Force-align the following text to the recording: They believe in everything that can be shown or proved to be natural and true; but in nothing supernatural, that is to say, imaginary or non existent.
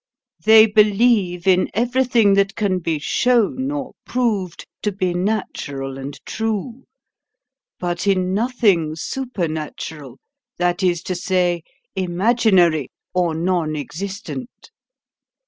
They 0.43 0.65
believe 0.65 1.45
in 1.45 1.69
everything 1.75 2.33
that 2.33 2.55
can 2.55 2.79
be 2.79 2.97
shown 2.97 3.69
or 3.69 3.93
proved 4.03 4.65
to 4.81 4.91
be 4.91 5.13
natural 5.13 5.99
and 5.99 6.19
true; 6.25 6.85
but 7.79 8.07
in 8.07 8.33
nothing 8.33 8.95
supernatural, 8.95 10.17
that 10.57 10.81
is 10.81 11.03
to 11.03 11.13
say, 11.13 11.61
imaginary 11.95 12.89
or 13.13 13.35
non 13.35 13.75
existent. 13.75 14.71